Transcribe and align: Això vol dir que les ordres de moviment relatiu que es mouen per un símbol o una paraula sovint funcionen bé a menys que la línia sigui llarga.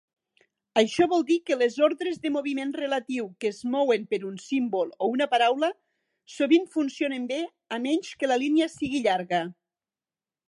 Això 0.81 1.05
vol 1.09 1.25
dir 1.25 1.35
que 1.49 1.55
les 1.61 1.75
ordres 1.87 2.15
de 2.23 2.31
moviment 2.37 2.71
relatiu 2.77 3.27
que 3.43 3.51
es 3.55 3.59
mouen 3.75 4.07
per 4.13 4.19
un 4.29 4.39
símbol 4.45 4.89
o 5.07 5.09
una 5.17 5.27
paraula 5.33 5.69
sovint 6.37 6.65
funcionen 6.77 7.27
bé 7.33 7.39
a 7.77 7.79
menys 7.85 8.11
que 8.23 8.31
la 8.33 8.39
línia 8.45 8.71
sigui 8.77 9.03
llarga. 9.09 9.43